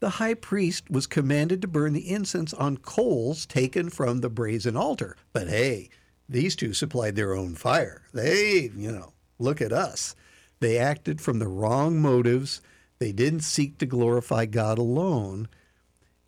[0.00, 4.76] The high priest was commanded to burn the incense on coals taken from the brazen
[4.76, 5.16] altar.
[5.32, 5.88] But hey,
[6.28, 8.02] these two supplied their own fire.
[8.12, 10.14] They, you know, look at us.
[10.60, 12.60] They acted from the wrong motives.
[12.98, 15.48] They didn't seek to glorify God alone.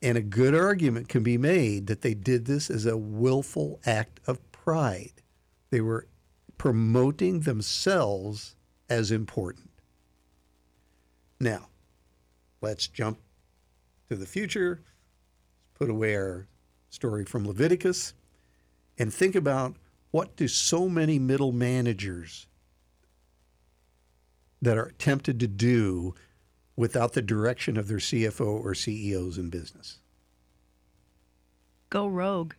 [0.02, 4.20] And a good argument can be made that they did this as a willful act
[4.26, 5.22] of pride.
[5.70, 6.06] They were
[6.58, 8.56] promoting themselves
[8.88, 9.65] as important.
[11.40, 11.68] Now,
[12.60, 13.18] let's jump
[14.08, 14.82] to the future,
[15.74, 16.46] put away our
[16.90, 18.14] story from Leviticus,
[18.98, 19.76] and think about
[20.10, 22.46] what do so many middle managers
[24.62, 26.14] that are tempted to do
[26.76, 29.98] without the direction of their CFO or CEOs in business.
[31.90, 32.54] Go rogue,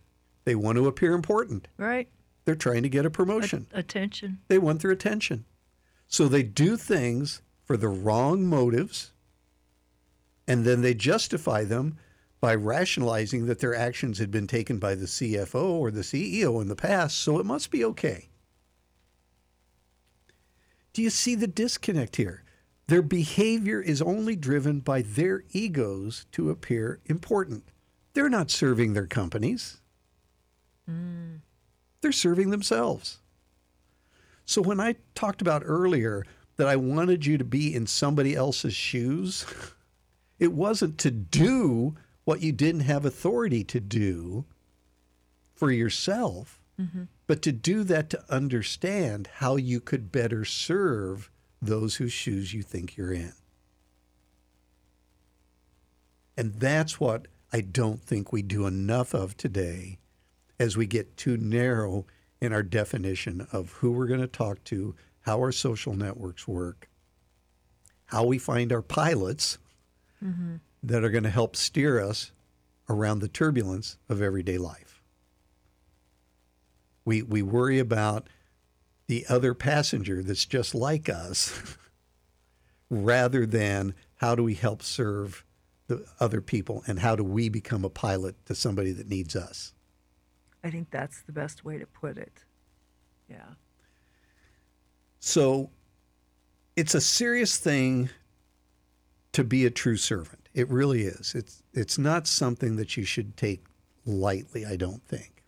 [0.45, 1.67] They want to appear important.
[1.77, 2.07] right?
[2.45, 3.67] They're trying to get a promotion.
[3.73, 4.39] Attention.
[4.47, 5.43] They want their attention.
[6.07, 9.11] So they do things for the wrong motives,
[10.47, 11.97] and then they justify them
[12.39, 16.69] by rationalizing that their actions had been taken by the CFO or the CEO in
[16.69, 18.29] the past, so it must be okay.
[20.93, 22.43] Do you see the disconnect here?
[22.87, 27.65] Their behavior is only driven by their egos to appear important.
[28.13, 29.81] They're not serving their companies,
[30.89, 31.41] mm.
[31.99, 33.19] they're serving themselves.
[34.45, 36.25] So when I talked about earlier
[36.57, 39.45] that I wanted you to be in somebody else's shoes,
[40.39, 41.95] it wasn't to do
[42.25, 44.45] what you didn't have authority to do
[45.53, 47.03] for yourself, mm-hmm.
[47.25, 51.31] but to do that to understand how you could better serve
[51.61, 53.33] those whose shoes you think you're in.
[56.35, 59.97] And that's what I don't think we do enough of today
[60.59, 62.05] as we get too narrow
[62.39, 64.95] in our definition of who we're going to talk to,
[65.27, 66.87] how our social networks work,
[68.05, 69.57] how we find our pilots
[70.23, 70.55] mm-hmm.
[70.81, 72.31] that are going to help steer us
[72.87, 75.03] around the turbulence of everyday life.
[77.03, 78.29] We, we worry about
[79.07, 81.77] the other passenger that's just like us
[82.89, 85.43] rather than how do we help serve
[85.87, 89.73] the other people and how do we become a pilot to somebody that needs us.
[90.63, 92.45] I think that's the best way to put it.
[93.29, 93.55] Yeah.
[95.19, 95.69] So
[96.75, 98.09] it's a serious thing
[99.33, 100.49] to be a true servant.
[100.53, 101.35] It really is.
[101.35, 103.65] It's it's not something that you should take
[104.05, 105.43] lightly, I don't think.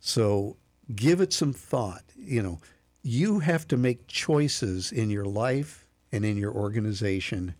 [0.00, 0.56] So
[0.94, 2.02] give it some thought.
[2.16, 2.60] You know,
[3.02, 7.54] you have to make choices in your life and in your organization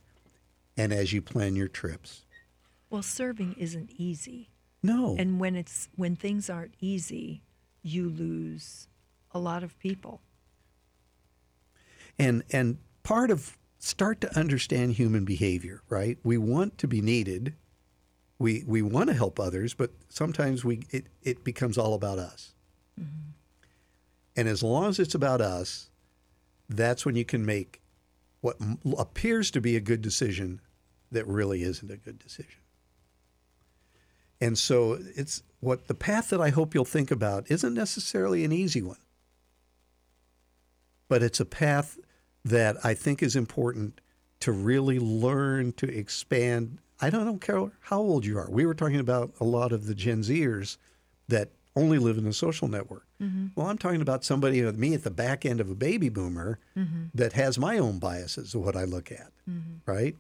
[0.76, 2.24] and as you plan your trips.
[2.90, 4.50] Well, serving isn't easy.
[4.82, 5.16] No.
[5.18, 7.42] And when it's when things aren't easy,
[7.82, 8.88] you lose
[9.32, 10.20] a lot of people.
[12.18, 16.18] And and part of start to understand human behavior right?
[16.22, 17.54] We want to be needed.
[18.38, 22.54] We we want to help others but sometimes we it, it becomes all about us.
[23.00, 23.30] Mm-hmm.
[24.36, 25.90] And as long as it's about us
[26.68, 27.80] that's when you can make
[28.40, 30.60] what m- appears to be a good decision
[31.10, 32.60] that really isn't a good decision.
[34.40, 38.52] And so it's what the path that i hope you'll think about isn't necessarily an
[38.52, 38.98] easy one
[41.12, 41.98] but it's a path
[42.42, 44.00] that I think is important
[44.40, 46.78] to really learn to expand.
[47.02, 48.50] I don't know, Carol, how old you are.
[48.50, 50.78] We were talking about a lot of the Gen Zers
[51.28, 53.04] that only live in a social network.
[53.22, 53.48] Mm-hmm.
[53.54, 56.58] Well, I'm talking about somebody with me at the back end of a baby boomer
[56.74, 57.08] mm-hmm.
[57.12, 59.80] that has my own biases of what I look at, mm-hmm.
[59.84, 60.16] right?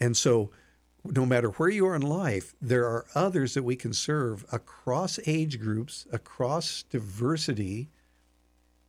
[0.00, 0.50] And so,
[1.02, 5.18] no matter where you are in life, there are others that we can serve across
[5.26, 7.88] age groups, across diversity,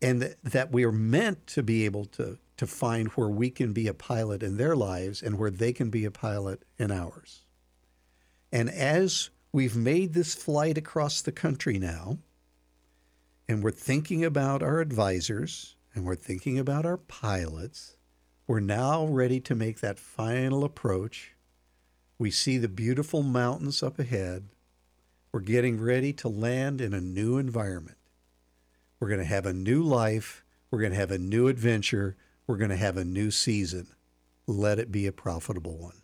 [0.05, 3.73] and th- that we are meant to be able to to find where we can
[3.73, 7.43] be a pilot in their lives and where they can be a pilot in ours.
[8.49, 12.19] And as we've made this flight across the country now,
[13.49, 17.97] and we're thinking about our advisors and we're thinking about our pilots,
[18.47, 21.35] we're now ready to make that final approach.
[22.17, 24.45] We see the beautiful mountains up ahead.
[25.33, 27.97] We're getting ready to land in a new environment.
[28.99, 30.43] We're going to have a new life.
[30.71, 32.15] We're going to have a new adventure.
[32.47, 33.87] We're going to have a new season.
[34.47, 36.01] Let it be a profitable one.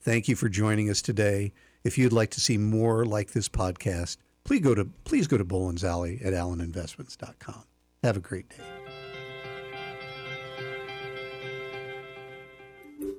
[0.00, 1.52] Thank you for joining us today.
[1.82, 5.44] If you'd like to see more like this podcast, please go to please go to
[5.44, 7.64] Bolin's Alley at alleninvestments.com.
[8.02, 8.83] Have a great day.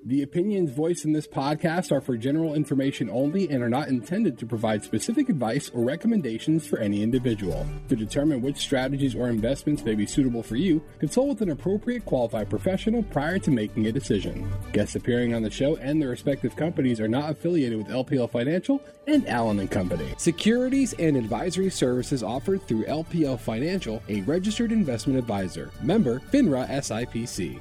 [0.08, 4.38] The opinions voiced in this podcast are for general information only and are not intended
[4.38, 7.66] to provide specific advice or recommendations for any individual.
[7.90, 12.06] To determine which strategies or investments may be suitable for you, consult with an appropriate
[12.06, 14.48] qualified professional prior to making a decision.
[14.74, 18.80] Guests appearing on the show and their respective companies are not affiliated with LPL Financial
[19.08, 20.14] and Allen and Company.
[20.20, 25.72] Securities and advisory services offered through LPL Financial, a registered investment advisor.
[25.82, 27.60] Member FINRA SIPC.